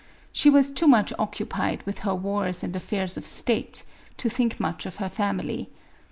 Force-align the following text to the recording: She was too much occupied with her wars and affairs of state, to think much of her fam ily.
She 0.33 0.49
was 0.49 0.71
too 0.71 0.87
much 0.87 1.13
occupied 1.19 1.83
with 1.83 1.99
her 1.99 2.15
wars 2.15 2.63
and 2.63 2.75
affairs 2.75 3.17
of 3.17 3.27
state, 3.27 3.83
to 4.17 4.29
think 4.29 4.59
much 4.59 4.87
of 4.87 4.95
her 4.95 5.09
fam 5.09 5.41
ily. 5.41 5.69